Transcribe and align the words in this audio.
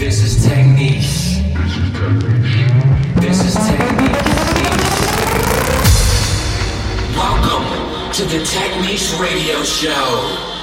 This 0.00 0.22
is 0.22 0.42
technique. 0.48 1.02
This 3.20 3.44
is 3.44 3.54
technique. 3.68 4.16
Welcome 7.14 8.10
to 8.14 8.24
the 8.24 8.42
Techniques 8.46 9.12
Radio 9.20 9.62
Show. 9.62 10.59